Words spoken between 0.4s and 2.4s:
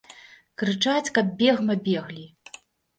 Крычаць, каб бегма беглі.